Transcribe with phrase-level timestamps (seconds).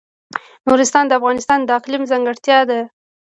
[0.67, 2.79] نورستان د افغانستان د اقلیم ځانګړتیا ده.